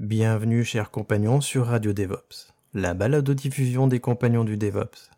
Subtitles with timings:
[0.00, 5.10] Bienvenue, chers compagnons, sur Radio DevOps, la balado-diffusion des compagnons du DevOps.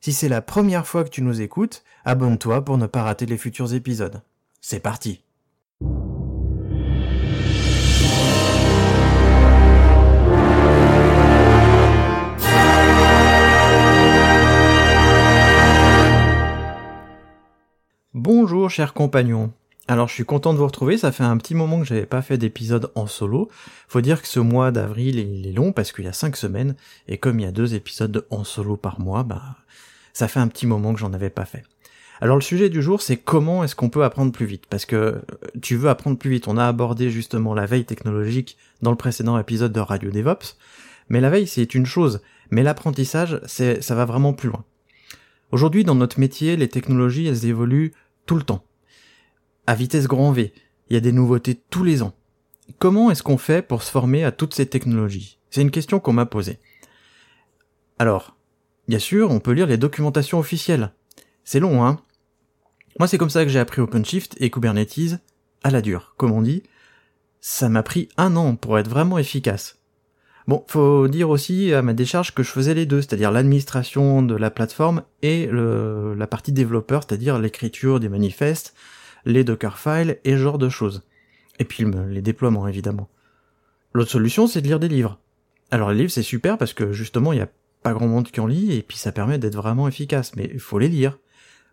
[0.00, 3.38] Si c'est la première fois que tu nous écoutes, abonne-toi pour ne pas rater les
[3.38, 4.20] futurs épisodes.
[4.60, 5.22] C'est parti
[18.12, 19.52] Bonjour chers compagnons.
[19.90, 22.22] Alors je suis content de vous retrouver, ça fait un petit moment que j'avais pas
[22.22, 23.50] fait d'épisode en solo.
[23.88, 26.76] Faut dire que ce mois d'avril il est long parce qu'il y a cinq semaines,
[27.08, 29.42] et comme il y a deux épisodes en solo par mois, bah
[30.12, 31.64] ça fait un petit moment que j'en avais pas fait.
[32.20, 34.62] Alors le sujet du jour c'est comment est-ce qu'on peut apprendre plus vite?
[34.70, 35.20] Parce que euh,
[35.60, 39.36] tu veux apprendre plus vite, on a abordé justement la veille technologique dans le précédent
[39.40, 40.56] épisode de Radio DevOps,
[41.08, 42.20] mais la veille c'est une chose,
[42.52, 44.62] mais l'apprentissage ça va vraiment plus loin.
[45.50, 47.92] Aujourd'hui dans notre métier, les technologies elles évoluent
[48.24, 48.62] tout le temps
[49.70, 50.52] à vitesse grand V.
[50.88, 52.12] Il y a des nouveautés tous les ans.
[52.80, 55.38] Comment est-ce qu'on fait pour se former à toutes ces technologies?
[55.48, 56.58] C'est une question qu'on m'a posée.
[58.00, 58.36] Alors,
[58.88, 60.92] bien sûr, on peut lire les documentations officielles.
[61.44, 62.00] C'est long, hein?
[62.98, 65.20] Moi, c'est comme ça que j'ai appris OpenShift et Kubernetes
[65.62, 66.64] à la dure, comme on dit.
[67.40, 69.78] Ça m'a pris un an pour être vraiment efficace.
[70.48, 74.34] Bon, faut dire aussi à ma décharge que je faisais les deux, c'est-à-dire l'administration de
[74.34, 78.74] la plateforme et la partie développeur, c'est-à-dire l'écriture des manifestes,
[79.24, 81.04] les Dockerfiles et genre de choses.
[81.58, 83.08] Et puis les déploiements évidemment.
[83.92, 85.18] L'autre solution c'est de lire des livres.
[85.70, 87.48] Alors les livres c'est super parce que justement il n'y a
[87.82, 90.60] pas grand monde qui en lit et puis ça permet d'être vraiment efficace, mais il
[90.60, 91.18] faut les lire.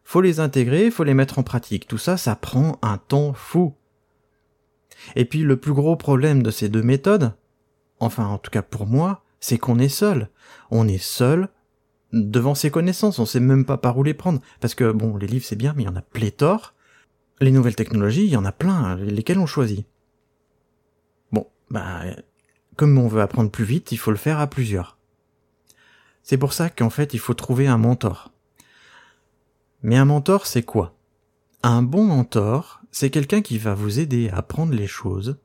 [0.03, 1.88] Faut les intégrer, faut les mettre en pratique.
[1.88, 3.75] Tout ça, ça prend un temps fou.
[5.16, 7.34] Et puis le plus gros problème de ces deux méthodes,
[8.00, 10.30] enfin en tout cas pour moi, c'est qu'on est seul.
[10.72, 11.50] On est seul
[12.13, 14.41] devant ses connaissances, on sait même pas par où les prendre.
[14.59, 16.74] Parce que bon, les livres c'est bien, mais il y en a pléthore.
[17.40, 19.86] Les nouvelles technologies, il y en a plein, lesquelles on choisit.
[21.31, 22.02] Bon, bah,
[22.75, 24.98] comme on veut apprendre plus vite, il faut le faire à plusieurs.
[26.24, 28.31] C'est pour ça qu'en fait, il faut trouver un mentor.
[29.84, 30.96] Mais un mentor, c'est quoi?
[31.64, 35.38] Un bon mentor, c'est quelqu'un qui va vous aider à apprendre les choses,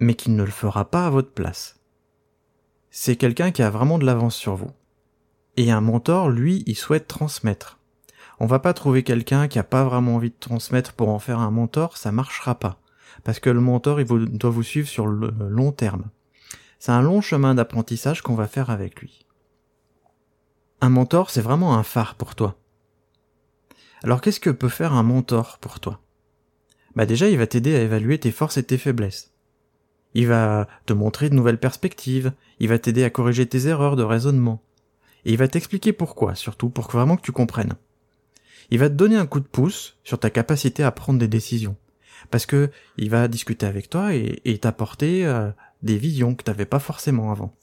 [0.00, 1.78] mais qui ne le fera pas à votre place.
[2.90, 4.70] C'est quelqu'un qui a vraiment de l'avance sur vous.
[5.56, 7.78] Et un mentor, lui, il souhaite transmettre
[8.40, 11.38] on va pas trouver quelqu'un qui a pas vraiment envie de transmettre pour en faire
[11.38, 12.80] un mentor, ça marchera pas.
[13.22, 16.04] Parce que le mentor, il doit vous suivre sur le long terme.
[16.78, 19.24] C'est un long chemin d'apprentissage qu'on va faire avec lui.
[20.80, 22.56] Un mentor, c'est vraiment un phare pour toi.
[24.02, 26.00] Alors qu'est-ce que peut faire un mentor pour toi?
[26.94, 29.32] Bah déjà, il va t'aider à évaluer tes forces et tes faiblesses.
[30.12, 34.02] Il va te montrer de nouvelles perspectives, il va t'aider à corriger tes erreurs de
[34.02, 34.62] raisonnement.
[35.24, 37.74] Et il va t'expliquer pourquoi, surtout pour vraiment que tu comprennes
[38.70, 41.76] il va te donner un coup de pouce sur ta capacité à prendre des décisions.
[42.30, 45.50] Parce que il va discuter avec toi et, t'apporter euh,
[45.82, 47.54] des visions que tu n'avais pas forcément avant.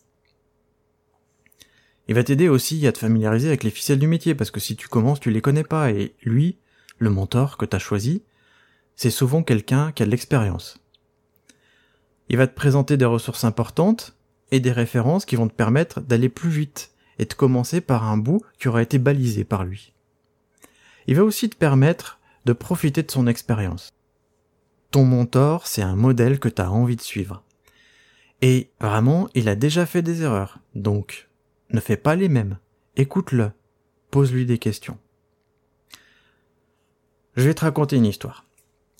[2.07, 4.75] Il va t'aider aussi à te familiariser avec les ficelles du métier, parce que si
[4.75, 6.57] tu commences, tu les connais pas, et lui,
[6.97, 8.23] le mentor que tu as choisi,
[8.95, 10.79] c'est souvent quelqu'un qui a de l'expérience.
[12.29, 14.15] Il va te présenter des ressources importantes
[14.51, 18.17] et des références qui vont te permettre d'aller plus vite et de commencer par un
[18.17, 19.93] bout qui aura été balisé par lui
[21.07, 23.89] il va aussi te permettre de profiter de son expérience.
[24.91, 27.43] Ton mentor, c'est un modèle que tu as envie de suivre.
[28.41, 31.29] Et vraiment, il a déjà fait des erreurs, donc
[31.69, 32.57] ne fais pas les mêmes.
[32.95, 33.51] Écoute-le,
[34.09, 34.97] pose-lui des questions.
[37.35, 38.45] Je vais te raconter une histoire.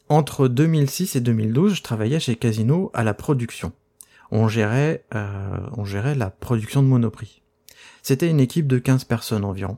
[0.07, 3.73] Entre 2006 et 2012, je travaillais chez Casino à la production.
[4.29, 7.41] On gérait, euh, on gérait la production de Monoprix.
[8.01, 9.77] C'était une équipe de 15 personnes environ.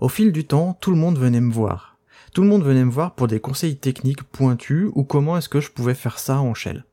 [0.00, 1.98] Au fil du temps, tout le monde venait me voir.
[2.32, 5.60] Tout le monde venait me voir pour des conseils techniques pointus ou comment est-ce que
[5.60, 6.84] je pouvais faire ça en shell.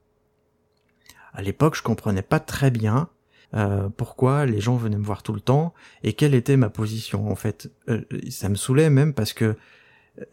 [1.33, 3.09] À l'époque, je comprenais pas très bien
[3.53, 5.73] euh, pourquoi les gens venaient me voir tout le temps
[6.03, 7.29] et quelle était ma position.
[7.29, 9.55] En fait, euh, ça me saoulait même parce que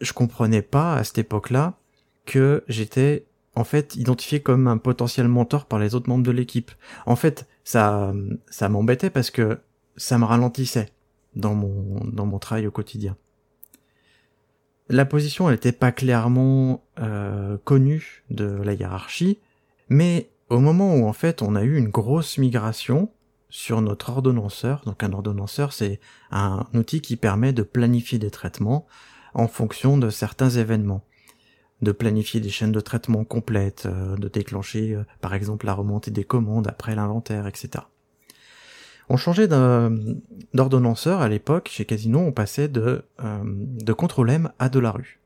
[0.01, 1.77] je comprenais pas à cette époque-là
[2.25, 3.25] que j'étais
[3.55, 6.71] en fait identifié comme un potentiel mentor par les autres membres de l'équipe.
[7.05, 8.13] En fait, ça
[8.49, 9.59] ça m'embêtait parce que
[9.95, 10.89] ça me ralentissait
[11.35, 13.15] dans mon, dans mon travail au quotidien.
[14.89, 19.39] La position, n'était pas clairement euh, euh, connu de la hiérarchie,
[19.89, 23.09] mais au moment où en fait on a eu une grosse migration
[23.49, 25.99] sur notre ordonnanceur, donc un ordonnanceur c'est
[26.31, 28.87] un outil qui permet de planifier des traitements
[29.33, 31.03] en fonction de certains événements,
[31.81, 36.11] de planifier des chaînes de traitement complètes, euh, de déclencher euh, par exemple la remontée
[36.11, 37.85] des commandes après l'inventaire, etc.
[39.09, 44.69] On changeait d'ordonnanceur à l'époque, chez Casino, on passait de, euh, de Control M à
[44.69, 45.19] de la rue.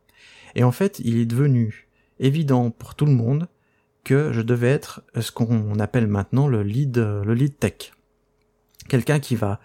[0.56, 1.88] Et en fait, il est devenu
[2.19, 3.47] évident pour tout le monde
[4.03, 7.91] que je devais être ce qu'on appelle maintenant le lead, le lead tech.
[8.88, 9.59] Quelqu'un qui va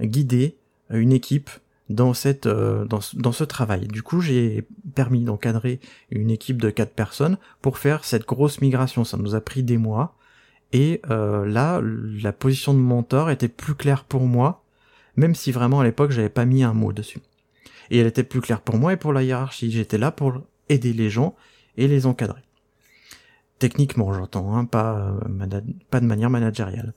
[0.00, 0.56] guider
[0.90, 1.50] une équipe
[1.88, 3.86] dans cette euh, dans, ce travail.
[3.86, 5.80] Du coup, j'ai permis d'encadrer
[6.10, 9.04] une équipe de quatre personnes pour faire cette grosse migration.
[9.04, 10.16] Ça nous a pris des mois.
[10.72, 14.64] Et euh, là, la position de mentor était plus claire pour moi,
[15.16, 17.20] même si vraiment à l'époque j'avais pas mis un mot dessus.
[17.90, 19.70] Et elle était plus claire pour moi et pour la hiérarchie.
[19.70, 21.36] J'étais là pour aider les gens
[21.76, 22.42] et les encadrer.
[23.58, 25.60] Techniquement, j'entends, hein, pas, euh,
[25.90, 26.92] pas de manière managériale.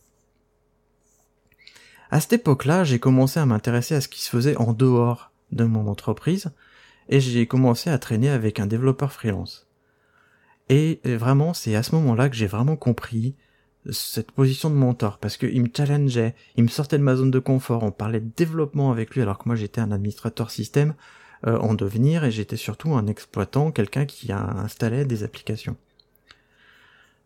[2.12, 5.64] À cette époque-là, j'ai commencé à m'intéresser à ce qui se faisait en dehors de
[5.64, 6.52] mon entreprise,
[7.08, 9.68] et j'ai commencé à traîner avec un développeur freelance.
[10.70, 13.36] Et vraiment, c'est à ce moment-là que j'ai vraiment compris
[13.92, 17.40] cette position de mentor parce qu'il me challengeait, il me sortait de ma zone de
[17.40, 20.94] confort, on parlait de développement avec lui alors que moi j'étais un administrateur système
[21.48, 25.78] euh, en devenir et j'étais surtout un exploitant, quelqu'un qui a installé des applications.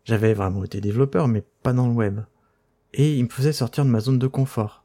[0.04, 2.20] J'avais vraiment été développeur mais pas dans le web.
[2.92, 4.84] Et il me faisait sortir de ma zone de confort.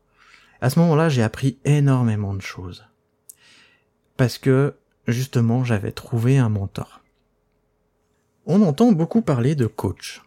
[0.61, 2.85] À ce moment-là, j'ai appris énormément de choses.
[4.17, 4.73] Parce que,
[5.07, 7.01] justement, j'avais trouvé un mentor.
[8.45, 10.23] On entend beaucoup parler de coach.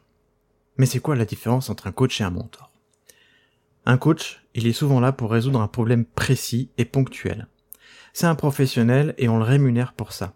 [0.77, 2.71] Mais c'est quoi la différence entre un coach et un mentor?
[3.85, 7.49] Un coach, il est souvent là pour résoudre un problème précis et ponctuel.
[8.13, 10.35] C'est un professionnel et on le rémunère pour ça.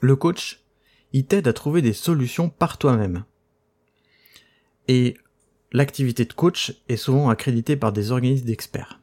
[0.00, 0.60] Le coach,
[1.12, 3.24] il t'aide à trouver des solutions par toi-même.
[4.88, 5.16] Et
[5.72, 9.00] l'activité de coach est souvent accréditée par des organismes d'experts.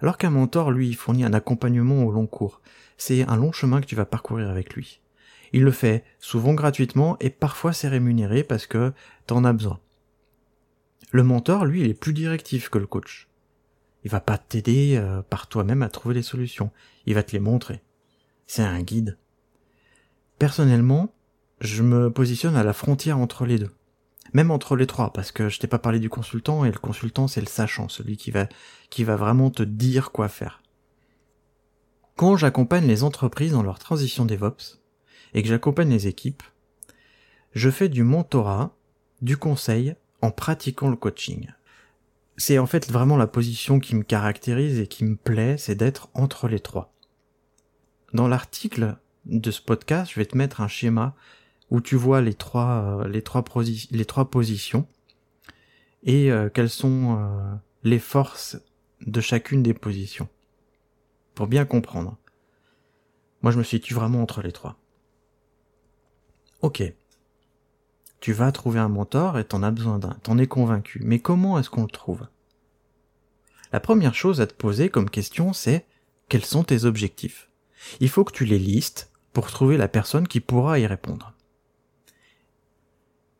[0.00, 2.60] Alors qu'un mentor, lui, fournit un accompagnement au long cours.
[2.96, 5.01] C'est un long chemin que tu vas parcourir avec lui.
[5.52, 8.92] Il le fait souvent gratuitement et parfois c'est rémunéré parce que
[9.26, 9.80] t'en as besoin.
[11.10, 13.28] Le mentor, lui, il est plus directif que le coach.
[14.04, 16.70] Il va pas t'aider euh, par toi-même à trouver les solutions.
[17.06, 17.82] Il va te les montrer.
[18.46, 19.18] C'est un guide.
[20.38, 21.14] Personnellement,
[21.60, 23.70] je me positionne à la frontière entre les deux.
[24.32, 27.28] Même entre les trois, parce que je t'ai pas parlé du consultant, et le consultant
[27.28, 28.48] c'est le sachant, celui qui va,
[28.88, 30.62] qui va vraiment te dire quoi faire.
[32.16, 34.81] Quand j'accompagne les entreprises dans leur transition DevOps,
[35.34, 36.42] et que j'accompagne les équipes,
[37.52, 38.74] je fais du mentorat,
[39.20, 41.48] du conseil, en pratiquant le coaching.
[42.36, 46.08] C'est en fait vraiment la position qui me caractérise et qui me plaît, c'est d'être
[46.14, 46.92] entre les trois.
[48.14, 48.96] Dans l'article
[49.26, 51.14] de ce podcast, je vais te mettre un schéma
[51.70, 53.44] où tu vois les trois, euh, les trois,
[53.90, 54.86] les trois positions
[56.02, 58.56] et euh, quelles sont euh, les forces
[59.06, 60.28] de chacune des positions.
[61.34, 62.18] Pour bien comprendre.
[63.42, 64.76] Moi, je me situe vraiment entre les trois.
[66.62, 66.82] Ok.
[68.20, 71.00] Tu vas trouver un mentor et t'en as besoin d'un, t'en es convaincu.
[71.02, 72.28] Mais comment est-ce qu'on le trouve?
[73.72, 75.84] La première chose à te poser comme question, c'est
[76.28, 77.48] quels sont tes objectifs?
[77.98, 81.32] Il faut que tu les listes pour trouver la personne qui pourra y répondre.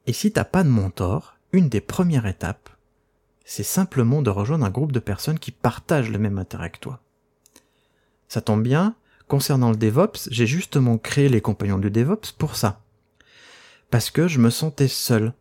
[0.07, 2.71] Et si t'as pas de mentor, une des premières étapes,
[3.45, 7.00] c'est simplement de rejoindre un groupe de personnes qui partagent le même intérêt que toi.
[8.26, 8.97] Ça tombe bien,
[9.29, 12.82] concernant le DevOps, j'ai justement créé les compagnons du DevOps pour ça
[13.92, 15.34] parce que je me sentais seul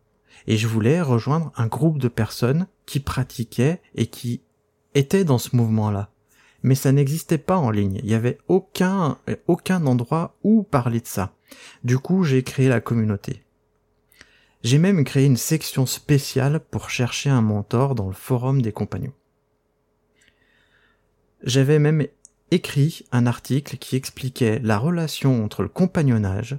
[0.46, 4.42] et je voulais rejoindre un groupe de personnes qui pratiquaient et qui
[4.94, 6.10] étaient dans ce mouvement-là.
[6.62, 7.98] Mais ça n'existait pas en ligne.
[8.02, 9.16] Il n'y avait aucun,
[9.46, 11.34] aucun endroit où parler de ça.
[11.82, 13.42] Du coup, j'ai créé la communauté.
[14.62, 19.14] J'ai même créé une section spéciale pour chercher un mentor dans le forum des compagnons.
[21.42, 22.06] J'avais même
[22.50, 26.58] écrit un article qui expliquait la relation entre le compagnonnage,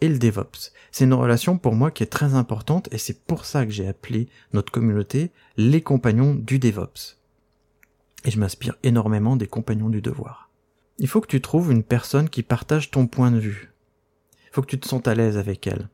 [0.00, 0.72] et le DevOps.
[0.90, 3.88] C'est une relation pour moi qui est très importante et c'est pour ça que j'ai
[3.88, 7.18] appelé notre communauté les compagnons du DevOps.
[8.24, 10.50] Et je m'inspire énormément des compagnons du devoir.
[10.98, 13.72] Il faut que tu trouves une personne qui partage ton point de vue.
[14.46, 15.88] Il faut que tu te sentes à l'aise avec elle.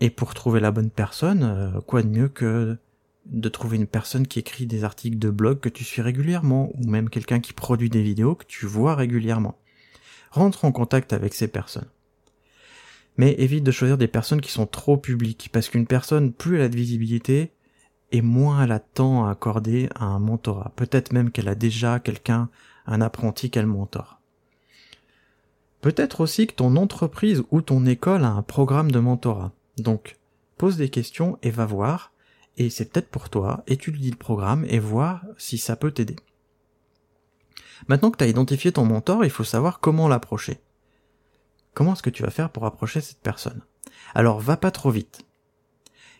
[0.00, 2.78] Et pour trouver la bonne personne, euh, quoi de mieux que
[3.26, 6.88] de trouver une personne qui écrit des articles de blog que tu suis régulièrement, ou
[6.88, 9.58] même quelqu'un qui produit des vidéos que tu vois régulièrement.
[10.30, 11.88] Rentre en contact avec ces personnes
[13.18, 16.62] mais évite de choisir des personnes qui sont trop publiques, parce qu'une personne, plus elle
[16.62, 17.50] a de visibilité,
[18.12, 20.72] et moins elle a temps à accorder à un mentorat.
[20.76, 22.48] Peut-être même qu'elle a déjà quelqu'un,
[22.86, 24.20] un apprenti qu'elle mentor.
[25.80, 29.52] Peut-être aussi que ton entreprise ou ton école a un programme de mentorat.
[29.76, 30.16] Donc,
[30.56, 32.12] pose des questions et va voir.
[32.56, 36.16] Et c'est peut-être pour toi, étudie le programme et voir si ça peut t'aider.
[37.86, 40.58] Maintenant que tu as identifié ton mentor, il faut savoir comment l'approcher.
[41.78, 43.62] Comment est-ce que tu vas faire pour approcher cette personne?
[44.12, 45.20] Alors va pas trop vite.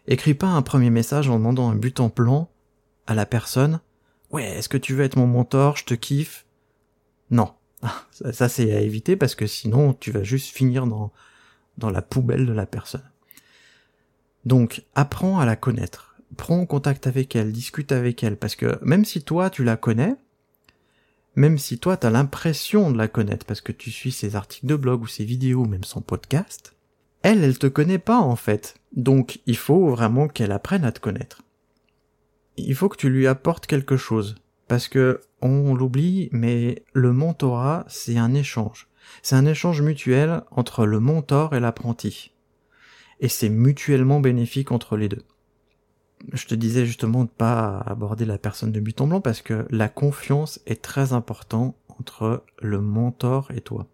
[0.06, 2.48] Écris pas un premier message en demandant un but en plan
[3.08, 3.80] à la personne.
[4.30, 5.76] Ouais, est-ce que tu veux être mon mentor?
[5.76, 6.46] Je te kiffe.
[7.32, 7.54] Non.
[8.30, 11.10] Ça, c'est à éviter parce que sinon tu vas juste finir dans,
[11.76, 13.10] dans la poubelle de la personne.
[14.44, 16.14] Donc, apprends à la connaître.
[16.36, 20.14] Prends contact avec elle, discute avec elle, parce que même si toi tu la connais,
[21.38, 24.74] même si toi t'as l'impression de la connaître parce que tu suis ses articles de
[24.74, 26.74] blog ou ses vidéos, même son podcast,
[27.22, 28.74] elle, elle te connaît pas en fait.
[28.96, 31.42] Donc il faut vraiment qu'elle apprenne à te connaître.
[32.56, 34.34] Il faut que tu lui apportes quelque chose.
[34.66, 38.88] Parce que on l'oublie, mais le mentorat, c'est un échange.
[39.22, 42.32] C'est un échange mutuel entre le mentor et l'apprenti.
[43.20, 45.22] Et c'est mutuellement bénéfique entre les deux
[46.32, 49.66] je te disais justement de pas aborder la personne de but en blanc parce que
[49.70, 53.86] la confiance est très importante entre le mentor et toi.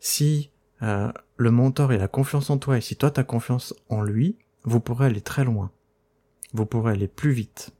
[0.00, 0.50] Si
[0.82, 4.36] euh, le mentor a confiance en toi et si toi tu as confiance en lui,
[4.64, 5.70] vous pourrez aller très loin.
[6.52, 7.70] Vous pourrez aller plus vite.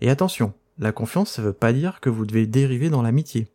[0.00, 3.48] Et attention, la confiance ça veut pas dire que vous devez dériver dans l'amitié.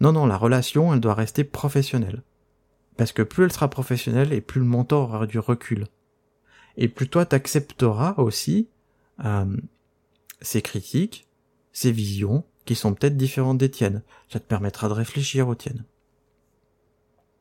[0.00, 2.22] Non, non, la relation, elle doit rester professionnelle.
[2.96, 5.86] Parce que plus elle sera professionnelle et plus le mentor aura du recul
[6.78, 8.68] et plus toi t'accepteras aussi
[9.24, 9.56] euh,
[10.40, 11.28] ces critiques,
[11.72, 14.02] ces visions qui sont peut-être différentes des tiennes.
[14.32, 15.84] Ça te permettra de réfléchir aux tiennes.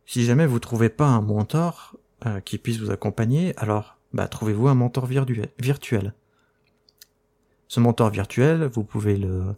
[0.06, 4.67] Si jamais vous trouvez pas un mentor euh, qui puisse vous accompagner, alors bah, trouvez-vous
[4.67, 6.13] un mentor virtuel.
[7.67, 9.56] Ce mentor virtuel, vous pouvez le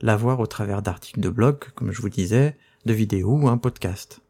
[0.00, 4.20] l'avoir au travers d'articles de blog, comme je vous disais, de vidéos ou un podcast.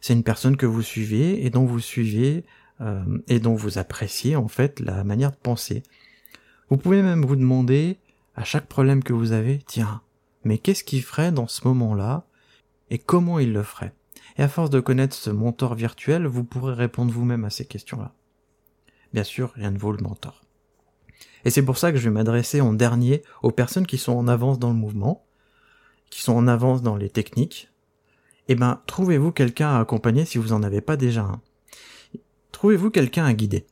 [0.00, 2.44] C'est une personne que vous suivez et dont vous suivez
[3.28, 5.82] et dont vous appréciez en fait la manière de penser.
[6.68, 7.98] Vous pouvez même vous demander
[8.34, 10.02] à chaque problème que vous avez, tiens,
[10.44, 12.26] mais qu'est-ce qu'il ferait dans ce moment-là?
[12.90, 13.94] Et comment il le ferait?
[14.36, 18.12] Et à force de connaître ce mentor virtuel, vous pourrez répondre vous-même à ces questions-là.
[19.12, 20.42] Bien sûr, rien ne vaut le mentor.
[21.44, 24.28] Et c'est pour ça que je vais m'adresser en dernier aux personnes qui sont en
[24.28, 25.24] avance dans le mouvement,
[26.10, 27.70] qui sont en avance dans les techniques.
[28.48, 31.40] Eh ben, trouvez-vous quelqu'un à accompagner si vous n'en avez pas déjà un.
[32.62, 33.66] Trouvez-vous quelqu'un à guider?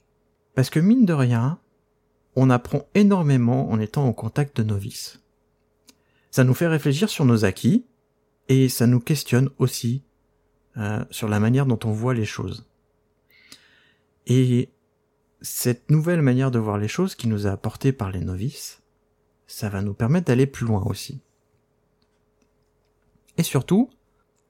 [0.57, 1.61] Parce que mine de rien,
[2.35, 5.23] on apprend énormément en étant au contact de novices.
[6.33, 7.87] Ça nous fait réfléchir sur nos acquis
[8.49, 10.03] et ça nous questionne aussi
[10.77, 12.67] euh, sur la manière dont on voit les choses.
[14.27, 14.71] Et
[15.41, 18.83] cette nouvelle manière de voir les choses qui nous a apporté par les novices,
[19.47, 21.21] ça va nous permettre d'aller plus loin aussi.
[23.37, 23.89] Et surtout,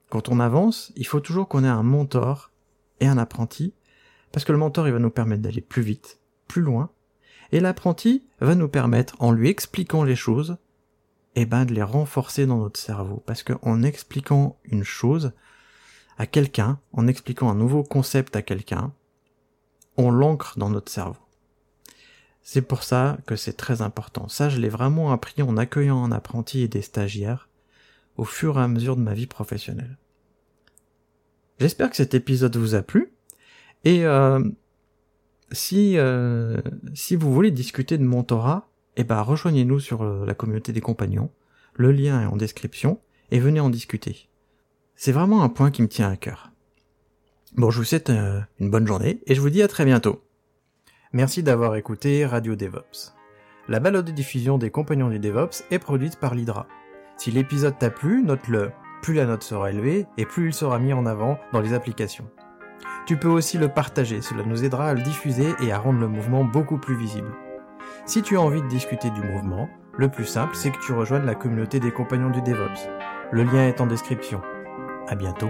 [0.09, 2.49] quand on avance, il faut toujours qu'on ait un mentor
[3.01, 3.75] et un apprenti
[4.31, 6.91] parce que le mentor, il va nous permettre d'aller plus vite, plus loin,
[7.51, 10.57] et l'apprenti va nous permettre, en lui expliquant les choses,
[11.35, 13.23] eh ben, de les renforcer dans notre cerveau.
[13.25, 15.33] Parce qu'en expliquant une chose
[16.17, 18.93] à quelqu'un, en expliquant un nouveau concept à quelqu'un,
[19.97, 21.19] on l'ancre dans notre cerveau.
[22.43, 24.27] C'est pour ça que c'est très important.
[24.27, 27.49] Ça, je l'ai vraiment appris en accueillant un apprenti et des stagiaires
[28.17, 29.97] au fur et à mesure de ma vie professionnelle.
[31.59, 33.13] J'espère que cet épisode vous a plu.
[33.83, 34.43] Et euh,
[35.51, 36.61] si euh,
[36.93, 41.31] si vous voulez discuter de mentorat, eh ben rejoignez-nous sur euh, la communauté des compagnons.
[41.73, 42.99] Le lien est en description
[43.31, 44.29] et venez en discuter.
[44.95, 46.51] C'est vraiment un point qui me tient à cœur.
[47.55, 48.11] Bon, je vous souhaite
[48.59, 50.23] une bonne journée et je vous dis à très bientôt.
[51.11, 53.13] Merci d'avoir écouté Radio DevOps.
[53.67, 56.67] La balade de diffusion des compagnons du DevOps est produite par l'Hydra.
[57.17, 58.71] Si l'épisode t'a plu, note-le.
[59.01, 62.29] Plus la note sera élevée et plus il sera mis en avant dans les applications.
[63.05, 66.07] Tu peux aussi le partager, cela nous aidera à le diffuser et à rendre le
[66.07, 67.31] mouvement beaucoup plus visible.
[68.05, 71.25] Si tu as envie de discuter du mouvement, le plus simple c'est que tu rejoignes
[71.25, 72.87] la communauté des compagnons du DevOps.
[73.31, 74.41] Le lien est en description.
[75.07, 75.49] À bientôt.